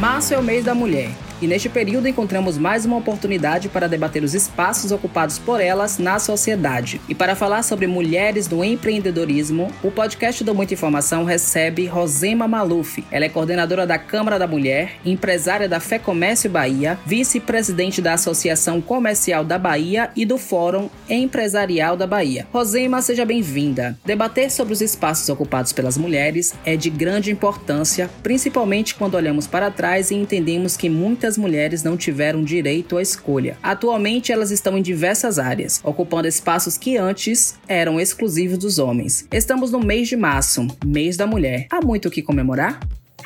Março 0.00 0.32
é 0.32 0.38
o 0.38 0.42
mês 0.42 0.64
da 0.64 0.74
mulher 0.74 1.10
e 1.40 1.46
neste 1.46 1.68
período 1.68 2.08
encontramos 2.08 2.58
mais 2.58 2.84
uma 2.84 2.96
oportunidade 2.96 3.68
para 3.68 3.88
debater 3.88 4.22
os 4.22 4.34
espaços 4.34 4.92
ocupados 4.92 5.38
por 5.38 5.60
elas 5.60 5.98
na 5.98 6.18
sociedade. 6.18 7.00
E 7.08 7.14
para 7.14 7.34
falar 7.34 7.62
sobre 7.62 7.86
mulheres 7.86 8.48
no 8.48 8.64
empreendedorismo, 8.64 9.70
o 9.82 9.90
podcast 9.90 10.44
do 10.44 10.54
Muita 10.54 10.74
Informação 10.74 11.24
recebe 11.24 11.86
Rosema 11.86 12.46
Maluf. 12.46 13.04
Ela 13.10 13.24
é 13.24 13.28
coordenadora 13.28 13.86
da 13.86 13.98
Câmara 13.98 14.38
da 14.38 14.46
Mulher, 14.46 14.96
empresária 15.04 15.68
da 15.68 15.80
Fé 15.80 15.98
Comércio 15.98 16.50
Bahia, 16.50 16.98
vice-presidente 17.06 18.02
da 18.02 18.14
Associação 18.14 18.80
Comercial 18.80 19.44
da 19.44 19.58
Bahia 19.58 20.10
e 20.14 20.24
do 20.24 20.38
Fórum 20.38 20.88
Empresarial 21.08 21.96
da 21.96 22.06
Bahia. 22.06 22.46
Rosema, 22.52 23.02
seja 23.02 23.24
bem-vinda. 23.24 23.98
Debater 24.04 24.50
sobre 24.50 24.72
os 24.72 24.80
espaços 24.80 25.28
ocupados 25.28 25.72
pelas 25.72 25.96
mulheres 25.96 26.54
é 26.64 26.76
de 26.76 26.90
grande 26.90 27.30
importância, 27.30 28.10
principalmente 28.22 28.94
quando 28.94 29.14
olhamos 29.14 29.46
para 29.46 29.70
trás 29.70 30.10
e 30.10 30.14
entendemos 30.14 30.76
que 30.76 30.88
muitas 30.88 31.29
muitas 31.30 31.38
mulheres 31.38 31.82
não 31.82 31.96
tiveram 31.96 32.42
direito 32.42 32.96
à 32.96 33.02
escolha. 33.02 33.56
Atualmente, 33.62 34.32
elas 34.32 34.50
estão 34.50 34.76
em 34.76 34.82
diversas 34.82 35.38
áreas, 35.38 35.80
ocupando 35.84 36.26
espaços 36.26 36.76
que 36.76 36.96
antes 36.96 37.58
eram 37.68 38.00
exclusivos 38.00 38.58
dos 38.58 38.78
homens. 38.78 39.26
Estamos 39.30 39.70
no 39.70 39.78
mês 39.78 40.08
de 40.08 40.16
março, 40.16 40.66
mês 40.84 41.16
da 41.16 41.26
mulher. 41.26 41.66
Há 41.70 41.80
muito 41.80 42.08
o 42.08 42.10
que 42.10 42.22
comemorar? 42.22 42.80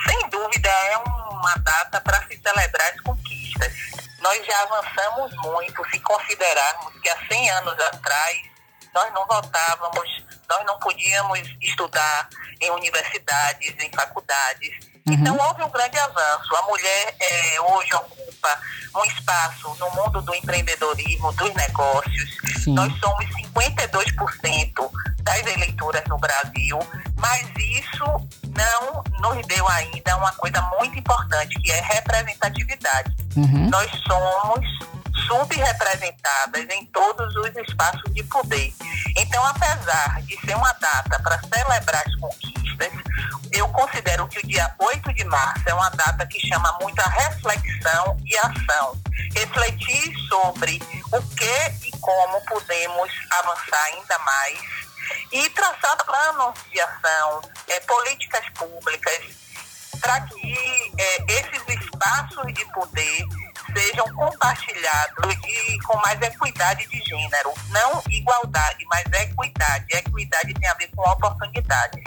Sem 0.06 0.28
dúvida, 0.28 0.68
é 0.68 0.98
uma 0.98 1.54
data 1.64 2.00
para 2.00 2.20
se 2.28 2.38
celebrar 2.42 2.92
as 2.92 3.00
conquistas. 3.00 3.72
Nós 4.20 4.44
já 4.44 4.62
avançamos 4.62 5.32
muito 5.42 5.82
se 5.90 5.98
considerarmos 6.00 6.92
que 7.00 7.08
há 7.08 7.16
100 7.30 7.50
anos 7.50 7.74
atrás 7.74 8.38
nós 8.94 9.12
não 9.14 9.26
votávamos, 9.26 10.24
nós 10.48 10.64
não 10.66 10.78
podíamos 10.78 11.40
estudar 11.60 12.28
em 12.60 12.70
universidades, 12.70 13.74
em 13.78 13.90
faculdades 13.90 14.94
Uhum. 15.06 15.14
Então 15.14 15.36
houve 15.36 15.62
um 15.62 15.70
grande 15.70 15.98
avanço. 15.98 16.56
A 16.56 16.62
mulher 16.62 17.14
é, 17.20 17.60
hoje 17.60 17.94
ocupa 17.94 18.60
um 18.96 19.04
espaço 19.04 19.76
no 19.78 19.90
mundo 19.90 20.22
do 20.22 20.34
empreendedorismo, 20.34 21.32
dos 21.32 21.54
negócios. 21.54 22.36
Sim. 22.62 22.74
Nós 22.74 22.92
somos 22.98 23.26
52% 23.26 24.90
das 25.22 25.46
eleitoras 25.46 26.02
no 26.08 26.18
Brasil, 26.18 26.78
mas 27.16 27.46
isso 27.58 28.04
não 28.56 29.04
nos 29.20 29.46
deu 29.46 29.68
ainda 29.68 30.16
uma 30.16 30.32
coisa 30.32 30.60
muito 30.78 30.98
importante, 30.98 31.54
que 31.60 31.70
é 31.70 31.80
representatividade. 31.80 33.14
Uhum. 33.36 33.68
Nós 33.68 33.90
somos 34.06 34.93
subrepresentadas 35.34 36.64
em 36.70 36.86
todos 36.86 37.34
os 37.34 37.56
espaços 37.56 38.14
de 38.14 38.22
poder. 38.24 38.72
Então, 39.16 39.44
apesar 39.46 40.22
de 40.22 40.38
ser 40.40 40.56
uma 40.56 40.72
data 40.74 41.20
para 41.20 41.40
celebrar 41.40 42.04
as 42.06 42.14
conquistas, 42.16 42.92
eu 43.50 43.68
considero 43.68 44.28
que 44.28 44.38
o 44.38 44.46
dia 44.46 44.72
8 44.78 45.12
de 45.12 45.24
março 45.24 45.64
é 45.66 45.74
uma 45.74 45.90
data 45.90 46.24
que 46.26 46.38
chama 46.46 46.78
muito 46.80 47.00
a 47.00 47.08
reflexão 47.08 48.16
e 48.24 48.36
ação. 48.36 48.96
Refletir 49.34 50.14
sobre 50.28 50.80
o 51.12 51.22
que 51.36 51.88
e 51.88 51.90
como 52.00 52.40
podemos 52.42 53.10
avançar 53.30 53.84
ainda 53.86 54.18
mais 54.20 54.60
e 55.32 55.50
traçar 55.50 55.96
planos 56.04 56.54
de 56.70 56.80
ação, 56.80 57.40
é, 57.68 57.80
políticas 57.80 58.48
públicas, 58.50 59.20
para 60.00 60.20
que 60.22 60.92
é, 60.98 61.24
esses 61.28 61.82
espaços 61.82 62.54
de 62.54 62.64
poder 62.66 63.26
sejam 63.74 64.06
compartilhados 64.14 65.34
e 65.46 65.78
com 65.80 65.96
mais 65.98 66.20
equidade 66.22 66.86
de 66.88 66.98
gênero. 67.04 67.52
Não 67.70 68.02
igualdade, 68.10 68.84
mas 68.88 69.04
equidade. 69.20 69.84
Equidade 69.90 70.54
tem 70.54 70.68
a 70.68 70.74
ver 70.74 70.90
com 70.94 71.02
oportunidades. 71.10 72.02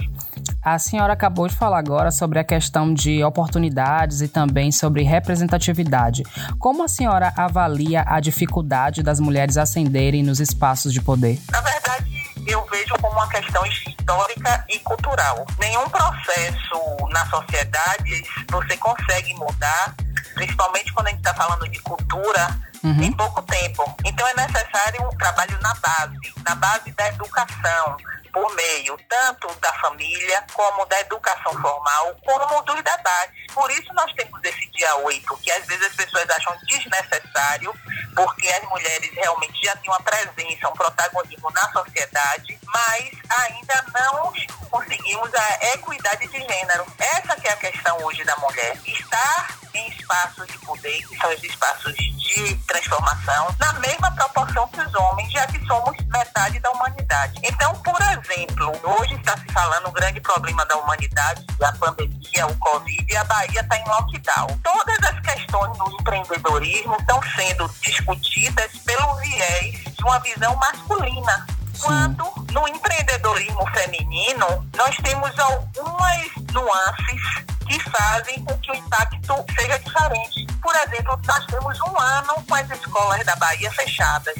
A 0.64 0.78
senhora 0.80 1.14
acabou 1.14 1.48
de 1.48 1.56
falar 1.56 1.80
agora 1.80 2.12
sobre 2.12 2.40
a 2.40 2.44
questão 2.44 2.94
de 2.94 3.24
oportunidades 3.24 4.22
e 4.22 4.28
também 4.28 4.72
sobre 4.72 5.04
representatividade. 5.04 6.24
Como 6.60 6.84
a 6.84 6.88
senhora 6.88 7.32
avalia 7.38 8.04
a 8.06 8.20
dificuldade 8.20 9.02
das 9.02 9.20
mulheres 9.20 9.56
ascenderem 9.56 10.24
nos 10.24 10.40
espaços 10.40 10.92
de 10.92 11.02
poder? 11.02 11.40
Na 11.52 11.62
verdade, 11.62 12.12
eu 12.46 12.66
vejo 12.66 12.96
como 13.02 13.14
uma 13.14 13.30
questão 13.30 13.66
histórica 13.66 14.66
e 14.70 14.80
cultural. 14.80 15.46
Nenhum 15.60 15.88
processo 15.90 17.08
na 17.12 17.26
sociedade 17.28 18.24
você 18.52 18.76
consegue 18.78 19.34
mudar, 19.36 19.96
principalmente 20.38 20.94
quando 20.94 21.08
a 21.08 21.10
gente 21.10 21.20
está 21.20 21.34
falando 21.34 21.68
de 21.68 21.80
cultura, 21.80 22.48
uhum. 22.84 23.02
em 23.02 23.12
pouco 23.12 23.42
tempo. 23.42 23.96
Então 24.06 24.26
é 24.28 24.36
necessário 24.36 25.04
um 25.04 25.18
trabalho 25.18 25.60
na 25.62 25.74
base, 25.74 26.34
na 26.46 26.56
base 26.56 26.92
da 26.92 27.08
educação 27.10 27.98
por 28.32 28.54
meio 28.54 28.96
tanto 29.10 29.48
da 29.60 29.74
família, 29.74 30.44
como 30.54 30.86
da 30.86 31.00
educação 31.02 31.54
formal, 31.54 32.16
como 32.24 32.62
dos 32.62 32.76
debates. 32.76 33.48
Por 33.52 33.72
isso 33.72 33.92
nós 33.96 34.14
temos 34.14 34.40
esse 34.44 34.70
dia 34.74 34.96
8, 34.98 35.38
que 35.38 35.52
às 35.52 35.66
vezes 35.66 35.88
as 35.88 35.96
pessoas 35.96 36.30
acham 36.30 36.56
desnecessário, 36.68 37.74
porque 38.16 38.48
as 38.48 38.70
mulheres 38.70 39.10
realmente 39.16 39.66
já 39.66 39.76
têm 39.78 39.90
uma 39.90 40.02
presença, 40.02 40.70
um 40.70 40.74
protagonismo 40.74 41.50
na 41.50 41.72
sociedade, 41.72 42.60
mas 42.66 43.10
ainda 43.40 43.86
não 43.92 44.32
conseguimos 44.70 45.34
a 45.34 45.74
equidade 45.74 46.28
de 46.28 46.38
gênero. 46.38 46.86
Essa 47.00 47.36
que 47.38 47.48
é 47.48 47.54
a 47.54 47.58
questão 47.58 47.98
hoje 48.04 48.24
da 48.24 48.36
mulher. 48.36 48.78
Estar 48.86 49.67
em 49.78 49.88
espaços 49.90 50.48
de 50.48 50.58
poder, 50.60 51.08
que 51.08 51.18
são 51.18 51.34
os 51.34 51.44
espaços 51.44 51.94
de 51.94 52.56
transformação, 52.68 53.56
na 53.60 53.74
mesma 53.74 54.12
proporção 54.12 54.68
que 54.70 54.82
os 54.82 54.96
homens, 54.96 55.32
já 55.32 55.46
que 55.48 55.66
somos 55.66 55.96
metade 56.08 56.60
da 56.60 56.72
humanidade. 56.72 57.40
Então, 57.44 57.74
por 57.76 58.00
exemplo, 58.02 58.72
hoje 58.84 59.14
está 59.16 59.38
se 59.38 59.46
falando 59.54 59.90
um 59.90 59.92
grande 59.92 60.20
problema 60.22 60.66
da 60.66 60.76
humanidade, 60.78 61.46
a 61.62 61.72
pandemia, 61.74 62.48
o 62.48 62.58
Covid, 62.58 63.06
e 63.08 63.16
a 63.16 63.24
Bahia 63.24 63.62
está 63.62 63.78
em 63.78 63.88
lockdown. 63.88 64.60
Todas 64.64 65.00
as 65.04 65.20
questões 65.20 65.78
do 65.78 65.92
empreendedorismo 66.00 66.96
estão 67.00 67.22
sendo 67.36 67.70
discutidas 67.82 68.72
pelo 68.86 69.16
viés 69.16 69.84
de 69.84 70.04
uma 70.04 70.20
visão 70.20 70.56
masculina. 70.56 71.48
Quando 71.80 72.24
no 72.52 72.68
empreendedorismo 72.68 73.64
feminino 73.72 74.68
nós 74.76 74.96
temos 74.98 75.38
algumas 75.38 76.32
nuances 76.52 77.57
que 77.68 77.80
fazem 77.90 78.44
com 78.44 78.58
que 78.60 78.72
o 78.72 78.76
impacto 78.76 79.46
seja 79.60 79.80
diferente. 79.80 80.48
Por 80.62 80.76
exemplo, 80.76 81.20
nós 81.26 81.46
temos 81.46 81.80
um 81.82 82.00
ano 82.00 82.34
com 82.48 82.56
as 82.56 82.70
escolas 82.72 83.26
da 83.26 83.36
Bahia 83.36 83.72
fechadas 83.72 84.36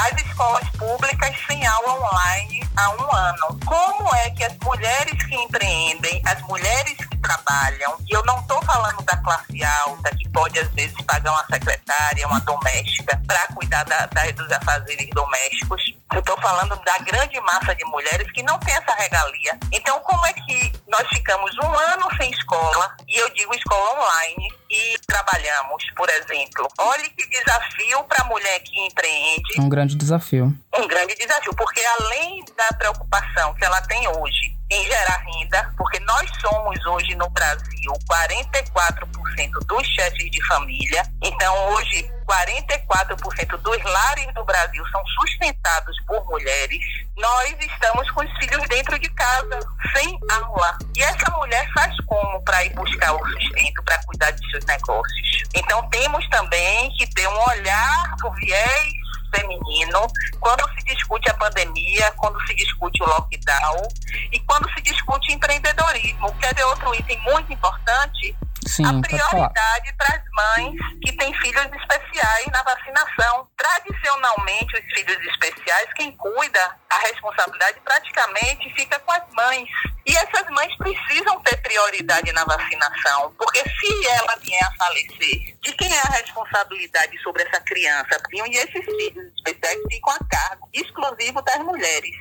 as 0.00 0.24
escolas 0.24 0.66
públicas 0.70 1.36
sem 1.46 1.66
aula 1.66 1.92
online 1.92 2.66
há 2.76 2.90
um 2.90 3.14
ano. 3.14 3.60
Como 3.66 4.14
é 4.14 4.30
que 4.30 4.44
as 4.44 4.56
mulheres 4.62 5.22
que 5.24 5.34
empreendem, 5.34 6.22
as 6.24 6.40
mulheres 6.42 6.96
que 6.96 7.16
trabalham, 7.18 7.96
e 8.08 8.14
eu 8.14 8.24
não 8.24 8.38
estou 8.40 8.62
falando 8.62 9.02
da 9.02 9.16
classe 9.18 9.62
alta, 9.62 10.10
que 10.16 10.28
pode 10.30 10.58
às 10.58 10.68
vezes 10.70 10.96
pagar 11.02 11.32
uma 11.32 11.44
secretária, 11.46 12.26
uma 12.26 12.40
doméstica, 12.40 13.20
para 13.26 13.46
cuidar 13.48 13.84
da, 13.84 14.06
da, 14.06 14.30
dos 14.30 14.50
afazeres 14.52 15.08
domésticos, 15.10 15.82
eu 16.12 16.20
estou 16.20 16.40
falando 16.40 16.76
da 16.82 16.98
grande 16.98 17.38
massa 17.40 17.74
de 17.74 17.84
mulheres 17.84 18.30
que 18.32 18.42
não 18.42 18.58
tem 18.58 18.74
essa 18.74 18.94
regalia. 18.94 19.58
Então, 19.72 20.00
como 20.00 20.24
é 20.26 20.32
que 20.32 20.72
nós 20.88 21.06
ficamos 21.08 21.56
um 21.58 21.78
ano 21.78 22.08
sem 22.16 22.32
escola, 22.50 22.96
e 23.06 23.16
eu 23.16 23.30
digo 23.30 23.54
escola 23.54 24.00
online, 24.00 24.52
e 24.68 24.98
trabalhamos, 25.06 25.84
por 25.96 26.08
exemplo. 26.10 26.68
Olhe 26.78 27.08
que 27.10 27.26
desafio 27.28 28.02
para 28.04 28.24
a 28.24 28.28
mulher 28.28 28.58
que 28.60 28.86
empreende. 28.86 29.60
Um 29.60 29.68
grande 29.68 29.94
desafio. 29.94 30.52
Um 30.76 30.88
grande 30.88 31.14
desafio, 31.14 31.54
porque 31.54 31.80
além 32.00 32.44
da 32.56 32.76
preocupação 32.76 33.54
que 33.54 33.64
ela 33.64 33.80
tem 33.82 34.06
hoje 34.08 34.58
em 34.70 34.84
gerar 34.84 35.24
renda, 35.26 35.72
porque 35.76 35.98
nós 36.00 36.30
somos 36.40 36.86
hoje 36.86 37.14
no 37.16 37.28
Brasil 37.30 37.92
44% 38.08 39.66
dos 39.66 39.86
chefes 39.88 40.30
de 40.30 40.46
família. 40.46 41.02
Então, 41.22 41.72
hoje, 41.72 42.08
44% 42.24 43.56
dos 43.56 43.82
lares 43.82 44.32
do 44.34 44.44
Brasil 44.44 44.84
são 44.92 45.04
sustentados 45.06 45.96
por 46.06 46.24
mulheres. 46.26 46.84
Nós 47.20 47.54
estamos 47.60 48.10
com 48.12 48.24
os 48.24 48.32
filhos 48.38 48.66
dentro 48.68 48.98
de 48.98 49.08
casa, 49.10 49.60
sem 49.94 50.18
aula. 50.30 50.78
E 50.96 51.02
essa 51.02 51.30
mulher 51.36 51.70
faz 51.74 51.94
como 52.06 52.42
para 52.42 52.64
ir 52.64 52.74
buscar 52.74 53.12
o 53.12 53.18
sustento, 53.18 53.82
para 53.84 54.02
cuidar 54.04 54.30
de 54.30 54.50
seus 54.50 54.64
negócios? 54.64 55.42
Então, 55.54 55.86
temos 55.90 56.26
também 56.30 56.90
que 56.96 57.06
ter 57.14 57.28
um 57.28 57.48
olhar, 57.48 58.14
o 58.24 58.30
viés 58.36 58.92
feminino, 59.34 60.06
quando 60.40 60.66
se 60.74 60.84
discute 60.86 61.30
a 61.30 61.34
pandemia, 61.34 62.10
quando 62.12 62.40
se 62.46 62.54
discute 62.54 63.02
o 63.02 63.06
lockdown 63.06 63.88
e 64.32 64.40
quando 64.40 64.68
se 64.72 64.80
discute 64.80 65.32
empreendedorismo. 65.32 66.34
Quer 66.38 66.54
dizer, 66.54 66.64
outro 66.66 66.94
item 66.94 67.20
muito 67.20 67.52
importante, 67.52 68.34
Sim, 68.66 68.84
a 68.84 69.00
prioridade 69.00 69.94
para 69.96 70.16
as 70.16 70.22
mães 70.32 70.76
que 71.02 71.12
têm 71.12 71.32
filhos 71.40 71.64
especiais 71.64 72.46
na 72.52 72.62
vacinação. 72.62 73.48
Tradicionalmente, 73.56 74.76
os 74.76 74.94
filhos 74.94 75.18
especiais, 75.26 75.92
quem 75.94 76.16
cuida, 76.16 76.76
a 76.90 76.98
responsabilidade 76.98 77.80
praticamente 77.80 78.72
fica 78.74 78.98
com 79.00 79.12
as 79.12 79.22
mães. 79.32 79.68
E 80.06 80.16
essas 80.16 80.48
mães 80.50 80.74
precisam 80.76 81.40
ter 81.42 81.56
prioridade 81.58 82.32
na 82.32 82.44
vacinação, 82.44 83.34
porque 83.38 83.60
se 83.60 84.06
ela 84.08 84.36
vier 84.36 84.64
a 84.64 84.76
falecer, 84.76 85.56
de 85.62 85.72
quem 85.74 85.92
é 85.92 86.00
a 86.00 86.12
responsabilidade 86.12 87.18
sobre 87.22 87.42
essa 87.44 87.60
criança? 87.60 88.20
E 88.32 88.56
esses 88.56 88.84
filhos 88.84 89.32
especiais 89.36 89.78
ficam 89.90 90.12
a 90.12 90.18
cargo 90.28 90.68
exclusivo 90.72 91.40
das 91.42 91.58
mulheres. 91.58 92.16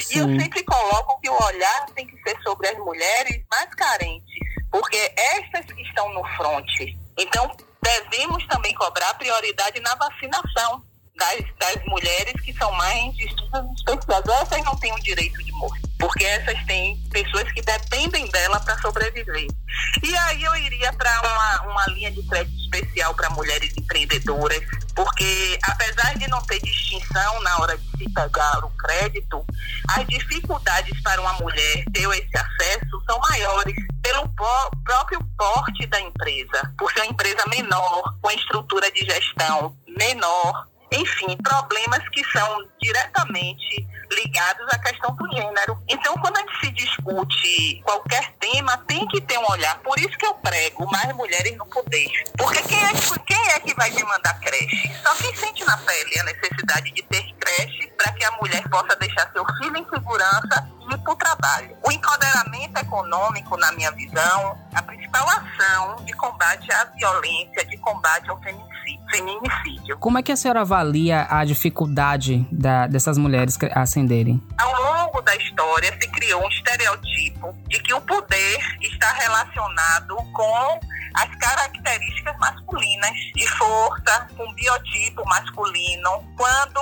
Sim. 0.00 0.14
E 0.14 0.18
eu 0.18 0.40
sempre 0.40 0.62
coloco 0.64 1.20
que 1.20 1.28
o 1.28 1.44
olhar 1.44 1.86
tem 1.94 2.06
que 2.06 2.16
ser 2.22 2.36
sobre 2.42 2.68
as 2.68 2.78
mulheres 2.78 3.42
mais 3.50 3.72
carentes, 3.74 4.45
porque 4.70 4.96
estas 5.16 5.66
que 5.66 5.82
estão 5.82 6.12
no 6.12 6.24
fronte. 6.36 6.98
Então, 7.18 7.50
devemos 7.82 8.44
também 8.46 8.74
cobrar 8.74 9.14
prioridade 9.14 9.80
na 9.80 9.94
vacinação 9.94 10.82
das, 11.16 11.44
das 11.58 11.84
mulheres 11.86 12.34
que 12.42 12.52
são 12.54 12.70
mães 12.72 13.14
de 13.16 13.26
estudos 13.26 13.78
especiais. 13.78 14.24
Essas 14.42 14.64
não 14.64 14.76
têm 14.76 14.92
o 14.92 15.00
direito 15.00 15.42
de 15.42 15.52
morrer, 15.52 15.80
porque 15.98 16.24
essas 16.24 16.62
têm 16.66 16.96
pessoas 17.10 17.50
que 17.52 17.62
dependem 17.62 18.28
dela 18.28 18.60
para 18.60 18.78
sobreviver. 18.78 19.46
E 20.02 20.16
aí 20.16 20.42
eu 20.42 20.54
iria 20.56 20.92
para 20.92 21.20
uma, 21.20 21.72
uma 21.72 21.86
linha 21.88 22.10
de 22.10 22.22
crédito 22.24 22.56
especial 22.62 23.14
para 23.14 23.30
mulheres 23.30 23.72
empreendedoras, 23.76 24.60
porque 24.94 25.58
apesar 25.62 26.16
de 26.18 26.28
não 26.28 26.40
ter 26.42 26.60
distinção 26.60 27.40
na 27.42 27.58
hora 27.60 27.76
de 27.78 27.84
se 27.98 28.10
pegar 28.12 28.64
o 28.64 28.70
crédito, 28.76 29.44
as 29.88 30.06
dificuldades 30.06 31.00
para 31.02 31.20
uma 31.20 31.32
mulher 31.34 31.84
ter 31.92 32.08
esse 32.10 32.36
acesso 32.36 33.02
são 33.06 33.18
maiores 33.20 33.74
pelo 34.16 34.28
próprio 34.84 35.20
porte 35.36 35.86
da 35.86 36.00
empresa, 36.00 36.72
por 36.78 36.90
ser 36.92 37.00
uma 37.00 37.06
empresa 37.06 37.44
menor, 37.48 38.14
com 38.22 38.30
estrutura 38.30 38.90
de 38.90 39.04
gestão 39.04 39.76
menor, 39.98 40.66
enfim, 40.92 41.36
problemas 41.42 42.08
que 42.10 42.24
são 42.30 42.66
diretamente 42.80 43.86
ligados 44.12 44.66
à 44.72 44.78
questão 44.78 45.14
do 45.16 45.28
gênero. 45.34 45.82
Então, 45.88 46.14
quando 46.14 46.36
a 46.36 46.40
gente 46.40 46.60
se 46.60 46.70
discute 46.72 47.82
qualquer 47.84 48.32
tema, 48.38 48.78
tem 48.86 49.06
que 49.08 49.20
ter 49.20 49.36
um 49.38 49.50
olhar. 49.50 49.78
Por 49.80 49.98
isso 49.98 50.16
que 50.16 50.24
eu 50.24 50.34
prego 50.34 50.86
mais 50.90 51.12
mulheres 51.14 51.56
no 51.56 51.66
poder. 51.66 52.08
Porque 52.38 52.62
quem 52.62 52.78
é, 52.78 52.92
quem 53.26 53.48
é 53.50 53.60
que 53.60 53.74
vai 53.74 53.90
demandar 53.90 54.38
creche? 54.40 54.92
Só 55.02 55.14
quem 55.16 55.34
sente 55.34 55.64
na 55.64 55.76
pele 55.78 56.20
a 56.20 56.24
necessidade 56.24 56.92
de 56.92 57.02
ter 57.02 57.34
creche 57.34 57.88
para 57.98 58.12
que 58.12 58.24
a 58.24 58.30
mulher 58.32 58.68
possa 58.68 58.94
deixar 58.96 59.30
seu 59.32 59.44
filho 59.58 59.76
em 59.76 59.90
segurança 59.90 60.65
para 61.06 61.12
o 61.12 61.16
trabalho. 61.16 61.76
O 61.86 61.92
empoderamento 61.92 62.78
econômico, 62.78 63.56
na 63.56 63.70
minha 63.72 63.92
visão, 63.92 64.58
a 64.74 64.82
principal 64.82 65.24
ação 65.28 66.04
de 66.04 66.12
combate 66.14 66.72
à 66.72 66.84
violência, 66.84 67.64
de 67.64 67.76
combate 67.78 68.28
ao 68.28 68.40
feminicídio. 68.40 69.96
Como 69.98 70.18
é 70.18 70.22
que 70.22 70.32
a 70.32 70.36
senhora 70.36 70.62
avalia 70.62 71.26
a 71.30 71.44
dificuldade 71.44 72.46
da, 72.50 72.88
dessas 72.88 73.16
mulheres 73.16 73.56
ascenderem? 73.72 74.42
Ao 74.58 74.82
longo 74.82 75.22
da 75.22 75.36
história 75.36 75.92
se 76.00 76.08
criou 76.10 76.44
um 76.44 76.48
estereotipo 76.48 77.56
de 77.68 77.80
que 77.80 77.94
o 77.94 78.00
poder 78.00 78.58
está 78.80 79.12
relacionado 79.12 80.16
com 80.32 80.80
as 81.16 81.34
características 81.36 82.36
masculinas 82.38 83.12
de 83.34 83.46
força, 83.56 84.28
com 84.36 84.52
biotipo 84.54 85.24
masculino, 85.26 86.24
quando 86.36 86.80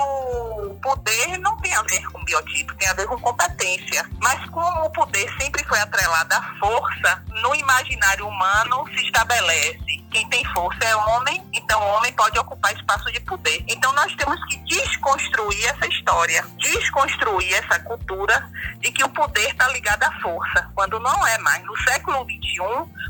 o 0.69 0.79
poder 0.81 1.37
não 1.39 1.57
tem 1.57 1.73
a 1.73 1.81
ver 1.83 2.05
com 2.11 2.23
biotipo, 2.23 2.75
tem 2.75 2.87
a 2.87 2.93
ver 2.93 3.07
com 3.07 3.19
competência. 3.19 4.05
Mas 4.21 4.45
como 4.49 4.85
o 4.85 4.91
poder 4.91 5.33
sempre 5.39 5.63
foi 5.65 5.79
atrelado 5.79 6.33
à 6.33 6.41
força, 6.59 7.23
no 7.41 7.55
imaginário 7.55 8.27
humano 8.27 8.85
se 8.89 9.05
estabelece 9.05 10.04
quem 10.15 10.29
tem 10.29 10.45
força 10.53 10.79
é 10.85 10.95
homem, 10.95 11.45
então 11.51 11.77
o 11.77 11.97
homem 11.97 12.13
pode 12.13 12.39
ocupar 12.39 12.73
espaço 12.73 13.11
de 13.11 13.19
poder. 13.19 13.61
Então 13.67 13.91
nós 13.91 14.15
temos 14.15 14.41
que 14.45 14.55
desconstruir 14.59 15.65
essa 15.65 15.85
história, 15.87 16.41
desconstruir 16.57 17.53
essa 17.53 17.77
cultura 17.79 18.49
de 18.79 18.93
que 18.93 19.03
o 19.03 19.09
poder 19.09 19.49
está 19.49 19.67
ligado 19.67 20.03
à 20.03 20.11
força, 20.21 20.71
quando 20.73 20.97
não 21.01 21.27
é 21.27 21.37
mais. 21.39 21.65
No 21.65 21.77
século 21.79 22.23
XXI, 22.23 22.61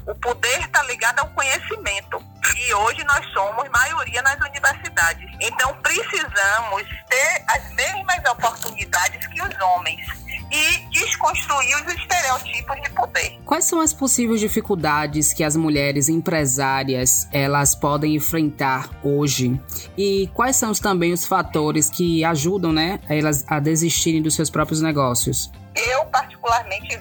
o 0.08 0.16
poder 0.16 0.60
está 0.62 0.82
ligado 0.82 1.20
ao 1.20 1.30
conhecimento. 1.30 2.20
E 2.58 2.74
hoje 2.74 3.04
nós 3.04 3.24
somos 3.34 3.70
maioria 3.70 4.24
nas 4.24 4.40
universidades. 4.40 5.30
Então 5.42 5.76
precisamos 5.84 6.84
ter 7.08 7.46
as 7.50 7.72
mesmas 7.76 8.32
oportunidades 8.32 9.28
que 9.28 9.44
os 9.44 9.62
homens 9.62 10.08
e 10.52 10.90
desconstruir 10.90 11.76
os 11.76 11.94
estereotipos 11.94 12.82
de 12.82 12.90
poder. 12.92 13.40
Quais 13.46 13.66
são 13.66 13.80
as 13.80 13.94
possíveis 13.94 14.40
dificuldades 14.40 15.34
que 15.34 15.44
as 15.44 15.56
mulheres 15.56 16.10
empresárias 16.10 17.28
elas 17.32 17.76
podem 17.76 18.16
enfrentar 18.16 18.90
hoje? 19.04 19.60
E 19.98 20.30
quais 20.34 20.56
são 20.56 20.74
também 20.74 21.14
os 21.14 21.26
fatores 21.26 21.90
que 21.90 22.24
ajudam, 22.24 22.72
né, 22.72 23.00
elas 23.08 23.46
a 23.48 23.60
desistirem 23.60 24.22
dos 24.22 24.36
seus 24.36 24.50
próprios 24.50 24.82
negócios? 24.82 25.52
Eu, 25.76 26.06
particularmente, 26.06 26.35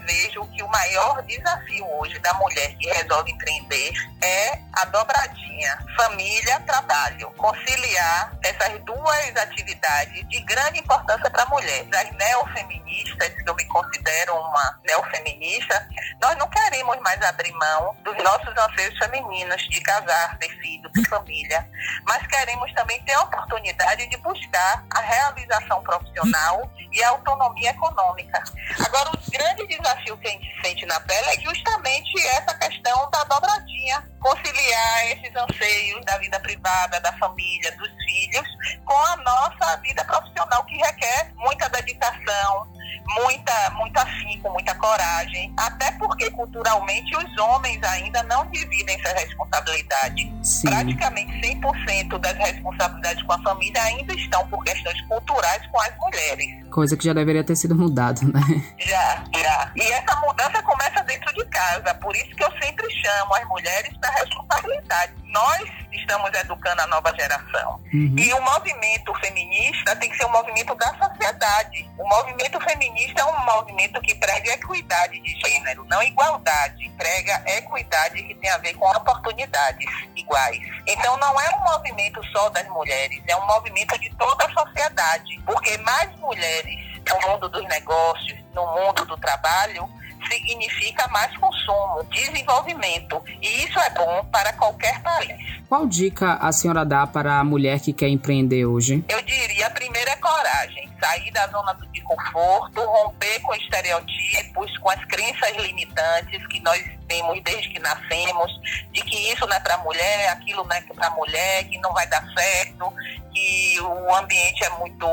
vejo 0.04 0.46
que 0.48 0.62
o 0.62 0.68
maior 0.68 1.22
desafio 1.22 1.86
hoje 1.98 2.18
da 2.20 2.32
mulher 2.34 2.74
que 2.76 2.88
resolve 2.88 3.30
empreender 3.30 3.92
é 4.22 4.58
a 4.72 4.84
dobradinha 4.86 5.78
família-trabalho. 5.96 7.30
Conciliar 7.32 8.32
essas 8.42 8.80
duas 8.84 9.36
atividades 9.36 10.26
de 10.28 10.40
grande 10.40 10.80
importância 10.80 11.30
para 11.30 11.42
a 11.42 11.46
mulher. 11.46 11.86
As 11.94 12.10
neofeministas, 12.12 13.28
que 13.34 13.48
eu 13.48 13.54
me 13.54 13.64
considero 13.66 14.34
uma 14.34 14.80
neofeminista, 14.86 15.88
nós 16.20 16.36
não 16.36 16.48
queremos 16.48 16.98
mais 17.00 17.20
abrir 17.22 17.52
mão 17.52 17.96
dos 18.02 18.16
nossos 18.22 18.56
anseios 18.56 18.98
femininos 18.98 19.62
de 19.68 19.80
casar, 19.80 20.38
ter 20.38 20.50
filhos, 20.58 20.90
ter 20.92 21.08
família, 21.08 21.68
mas 22.04 22.26
queremos 22.26 22.72
também 22.72 23.00
ter 23.02 23.12
a 23.12 23.22
oportunidade 23.22 24.06
de 24.08 24.16
buscar 24.18 24.84
a 24.90 25.00
realização 25.00 25.82
profissional 25.82 26.70
e 26.92 27.02
a 27.02 27.10
autonomia 27.10 27.70
econômica. 27.70 28.42
Agora, 28.86 29.10
o 29.10 29.30
grande 29.34 29.66
desafio 29.66 30.16
que 30.18 30.28
a 30.28 30.30
gente 30.30 30.62
sente 30.62 30.86
na 30.86 31.00
pele 31.00 31.28
é 31.28 31.40
justamente 31.40 32.26
essa 32.28 32.54
questão 32.54 33.10
da 33.10 33.24
dobradinha, 33.24 34.02
conciliar 34.20 35.06
esses 35.10 35.34
anseios 35.34 36.04
da 36.04 36.16
vida 36.18 36.38
privada, 36.38 37.00
da 37.00 37.12
família, 37.18 37.72
dos 37.72 37.90
filhos, 38.04 38.48
com 38.84 38.96
a 38.96 39.16
nossa 39.16 39.76
vida 39.78 40.04
profissional, 40.04 40.64
que 40.64 40.76
requer 40.76 41.32
muita 41.34 41.68
dedicação, 41.68 42.72
muita, 43.20 43.70
muito 43.70 43.98
afinco, 43.98 44.50
muita 44.50 44.74
coragem, 44.76 45.52
até 45.58 45.90
porque 45.92 46.30
culturalmente 46.30 47.16
os 47.16 47.38
homens 47.38 47.82
ainda 47.82 48.22
não 48.22 48.46
dividem 48.50 48.94
essa 49.00 49.14
responsabilidade. 49.14 50.32
Sim. 50.44 50.68
Praticamente 50.68 51.32
100% 51.40 52.18
das 52.18 52.34
responsabilidades 52.34 53.22
com 53.24 53.32
a 53.32 53.42
família 53.42 53.82
ainda 53.82 54.14
estão 54.14 54.46
por 54.48 54.62
questões 54.64 55.00
culturais 55.08 55.66
com 55.66 55.80
as 55.80 55.96
mulheres. 55.98 56.63
Coisa 56.74 56.96
que 56.96 57.04
já 57.04 57.12
deveria 57.12 57.44
ter 57.44 57.54
sido 57.54 57.72
mudada, 57.76 58.20
né? 58.22 58.40
Já, 58.80 59.24
já. 59.32 59.72
E 59.76 59.92
essa 59.92 60.16
mudança 60.16 60.60
começa 60.60 61.04
dentro 61.04 61.32
de 61.32 61.44
casa, 61.44 61.94
por 61.94 62.16
isso 62.16 62.34
que 62.34 62.42
eu 62.42 62.50
sempre 62.60 62.84
chamo 63.00 63.32
as 63.32 63.44
mulheres 63.46 63.96
para 63.98 64.10
responsabilidade. 64.10 65.12
Nós 65.26 65.70
estamos 65.92 66.30
educando 66.34 66.82
a 66.82 66.86
nova 66.88 67.14
geração. 67.14 67.80
Uhum. 67.92 68.16
E 68.18 68.32
o 68.34 68.42
movimento 68.42 69.14
feminista 69.20 69.94
tem 69.94 70.10
que 70.10 70.16
ser 70.16 70.26
um 70.26 70.32
movimento 70.32 70.74
da 70.74 70.88
sociedade. 70.98 71.88
O 71.96 72.08
movimento 72.08 72.60
feminista 72.60 73.20
é 73.20 73.24
um 73.24 73.44
movimento 73.44 74.00
que 74.00 74.14
prega 74.16 74.54
equidade 74.54 75.20
de 75.20 75.30
gênero, 75.46 75.84
não 75.84 76.02
igualdade. 76.02 76.90
Prega 76.96 77.40
equidade 77.46 78.20
que 78.24 78.34
tem 78.34 78.50
a 78.50 78.58
ver 78.58 78.74
com 78.74 78.86
oportunidades 78.90 79.86
iguais. 80.16 80.58
Então 80.86 81.16
não 81.16 81.40
é 81.40 81.56
um 81.56 81.72
movimento 81.72 82.20
só 82.32 82.48
das 82.50 82.66
mulheres, 82.68 83.22
é 83.26 83.36
um 83.36 83.46
movimento 83.46 83.98
de 83.98 84.10
toda 84.16 84.44
a 84.44 84.52
sociedade. 84.52 85.40
Porque 85.46 85.76
mais 85.78 86.14
mulheres 86.18 86.94
no 87.08 87.28
mundo 87.28 87.48
dos 87.48 87.64
negócios, 87.68 88.38
no 88.54 88.66
mundo 88.66 89.04
do 89.06 89.16
trabalho, 89.16 89.88
significa 90.30 91.06
mais 91.08 91.36
consumo, 91.36 92.02
desenvolvimento. 92.10 93.22
E 93.42 93.64
isso 93.64 93.78
é 93.78 93.90
bom 93.90 94.24
para 94.32 94.52
qualquer 94.54 95.00
país. 95.02 95.62
Qual 95.68 95.86
dica 95.86 96.34
a 96.34 96.52
senhora 96.52 96.84
dá 96.84 97.06
para 97.06 97.38
a 97.38 97.44
mulher 97.44 97.80
que 97.80 97.92
quer 97.92 98.08
empreender 98.08 98.64
hoje? 98.64 99.04
Eu 99.08 99.20
diria, 99.22 99.66
a 99.66 99.70
primeira 99.70 100.10
é 100.10 100.16
coragem. 100.16 100.90
Sair 101.00 101.30
da 101.32 101.46
zona 101.48 101.76
de 101.92 102.00
conforto, 102.00 102.80
romper 102.80 103.40
com 103.40 103.54
estereotipos, 103.54 104.78
com 104.78 104.90
as 104.90 105.04
crenças 105.06 105.56
limitantes 105.56 106.46
que 106.46 106.60
nós 106.60 106.82
temos 107.08 107.42
desde 107.42 107.68
que 107.68 107.78
nascemos, 107.78 108.52
de 108.92 109.02
que 109.02 109.32
isso 109.32 109.46
não 109.46 109.56
é 109.56 109.60
para 109.60 109.78
mulher, 109.78 110.28
aquilo 110.30 110.64
não 110.64 110.76
é 110.76 110.80
para 110.80 111.10
mulher, 111.10 111.64
que 111.64 111.78
não 111.78 111.92
vai 111.92 112.06
dar 112.06 112.24
certo, 112.36 112.92
que 113.32 113.80
o 113.80 114.14
ambiente 114.14 114.64
é 114.64 114.70
muito 114.78 115.06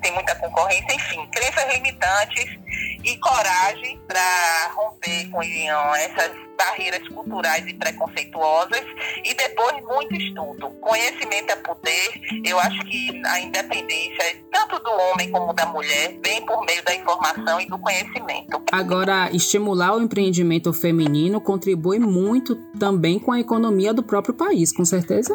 tem 0.00 0.12
muita 0.12 0.34
concorrência, 0.36 0.94
enfim, 0.94 1.26
crenças 1.32 1.74
limitantes 1.74 2.58
e 3.04 3.16
coragem 3.18 3.98
para 4.06 4.72
romper 4.74 5.28
com 5.30 5.42
essas 5.42 6.32
barreiras 6.56 7.06
culturais 7.08 7.66
e 7.66 7.74
preconceituosas 7.74 8.84
e 9.24 9.34
depois 9.34 9.82
muito 9.82 10.14
estudo. 10.14 10.70
Conhecimento 10.80 11.50
é 11.50 11.56
poder. 11.56 12.20
Eu 12.44 12.58
acho 12.60 12.78
que 12.84 13.22
a 13.26 13.40
independência, 13.40 14.36
tanto 14.50 14.78
do 14.78 14.90
homem 14.90 15.30
como 15.30 15.52
da 15.52 15.66
mulher, 15.66 16.16
vem 16.24 16.44
por 16.46 16.64
meio 16.64 16.82
da 16.84 16.94
informação 16.94 17.60
e 17.60 17.66
do 17.66 17.78
conhecimento. 17.78 18.62
Agora, 18.72 19.30
estimular 19.32 19.94
o 19.94 20.00
empreendimento 20.14 20.72
feminino 20.72 21.40
contribui 21.40 21.98
muito 21.98 22.54
também 22.78 23.18
com 23.18 23.32
a 23.32 23.40
economia 23.40 23.92
do 23.92 24.02
próprio 24.02 24.32
país, 24.32 24.72
com 24.72 24.84
certeza? 24.84 25.34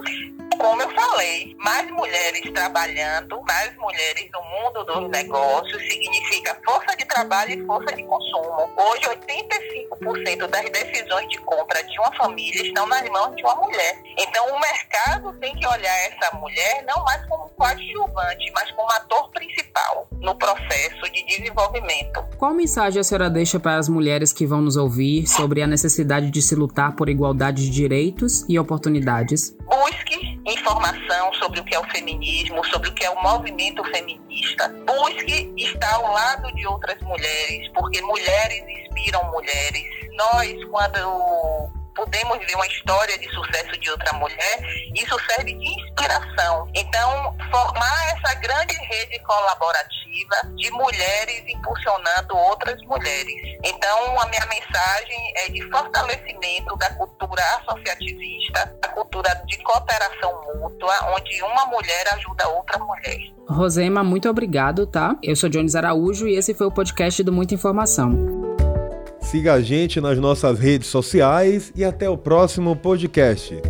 como 0.59 0.81
eu 0.81 0.89
falei, 0.93 1.55
mais 1.57 1.89
mulheres 1.89 2.41
trabalhando, 2.53 3.41
mais 3.43 3.73
mulheres 3.77 4.29
no 4.33 4.41
mundo 4.43 4.83
dos 4.83 5.09
negócios 5.09 5.81
significa 5.81 6.59
força 6.65 6.97
de 6.97 7.05
trabalho 7.05 7.51
e 7.53 7.65
força 7.65 7.95
de 7.95 8.03
consumo. 8.03 8.69
Hoje, 8.75 9.03
85% 10.01 10.47
das 10.47 10.69
decisões 10.69 11.29
de 11.29 11.37
compra 11.39 11.81
de 11.81 11.97
uma 11.99 12.13
família 12.17 12.61
estão 12.61 12.85
nas 12.87 13.07
mãos 13.09 13.33
de 13.37 13.41
uma 13.41 13.55
mulher. 13.55 14.03
Então, 14.17 14.45
o 14.53 14.59
mercado 14.59 15.33
tem 15.39 15.55
que 15.55 15.65
olhar 15.65 15.97
essa 16.07 16.35
mulher 16.35 16.83
não 16.85 17.05
mais 17.05 17.25
como 17.27 17.49
coadjuvante, 17.51 18.51
mas 18.53 18.69
como 18.71 18.91
ator 18.91 19.31
principal 19.31 20.07
no 20.19 20.35
processo 20.37 20.98
de 21.23 21.37
desenvolvimento. 21.37 22.23
Qual 22.37 22.53
mensagem 22.53 22.99
a 22.99 23.03
senhora 23.03 23.29
deixa 23.29 23.59
para 23.59 23.77
as 23.77 23.89
mulheres 23.89 24.31
que 24.31 24.45
vão 24.45 24.61
nos 24.61 24.75
ouvir 24.75 25.27
sobre 25.27 25.61
a 25.61 25.67
necessidade 25.67 26.29
de 26.29 26.41
se 26.41 26.55
lutar 26.55 26.95
por 26.95 27.09
igualdade 27.09 27.63
de 27.65 27.69
direitos 27.69 28.45
e 28.47 28.57
oportunidades? 28.57 29.55
Busque 29.65 30.39
informação 30.45 31.33
sobre 31.33 31.59
o 31.59 31.63
que 31.63 31.75
é 31.75 31.79
o 31.79 31.89
feminismo, 31.89 32.63
sobre 32.65 32.89
o 32.89 32.93
que 32.93 33.03
é 33.03 33.09
o 33.09 33.21
movimento 33.21 33.83
feminista. 33.85 34.69
Busque 34.85 35.53
estar 35.57 35.95
ao 35.95 36.11
lado 36.11 36.53
de 36.55 36.65
outras 36.67 36.99
mulheres, 37.01 37.69
porque 37.73 38.01
mulheres 38.01 38.63
inspiram 38.67 39.29
mulheres. 39.31 39.83
Nós, 40.15 40.63
quando 40.65 41.79
podemos 41.95 42.37
ver 42.39 42.55
uma 42.55 42.67
história 42.67 43.17
de 43.17 43.29
sucesso 43.33 43.77
de 43.79 43.89
outra 43.91 44.13
mulher, 44.13 44.59
isso 44.95 45.17
serve 45.29 45.53
de 45.53 45.67
inspiração. 45.67 46.69
Então, 46.73 47.35
formar 47.51 48.15
essa 48.15 48.33
grande 48.35 48.73
rede 48.73 49.19
colaborativa 49.19 49.98
de 50.55 50.71
mulheres 50.71 51.43
impulsionando 51.47 52.35
outras 52.35 52.81
mulheres. 52.83 53.57
Então, 53.63 54.19
a 54.19 54.27
minha 54.27 54.45
mensagem 54.45 55.33
é 55.35 55.49
de 55.49 55.61
fortalecimento 55.69 56.75
da 56.77 56.89
cultura 56.95 57.43
associativista, 57.61 58.73
da 58.81 58.87
cultura 58.89 59.29
de 59.45 59.57
cooperação 59.63 60.31
mútua, 60.59 60.93
onde 61.15 61.41
uma 61.43 61.65
mulher 61.67 62.05
ajuda 62.13 62.47
outra 62.49 62.79
mulher. 62.79 63.19
Rosema, 63.47 64.03
muito 64.03 64.29
obrigado, 64.29 64.85
tá? 64.85 65.15
Eu 65.23 65.35
sou 65.35 65.49
Jones 65.49 65.75
Araújo 65.75 66.27
e 66.27 66.35
esse 66.35 66.53
foi 66.53 66.67
o 66.67 66.71
podcast 66.71 67.23
do 67.23 67.31
Muita 67.31 67.53
Informação. 67.53 68.39
Siga 69.21 69.53
a 69.53 69.61
gente 69.61 69.99
nas 69.99 70.17
nossas 70.17 70.59
redes 70.59 70.87
sociais 70.87 71.71
e 71.75 71.83
até 71.83 72.09
o 72.09 72.17
próximo 72.17 72.75
podcast. 72.75 73.61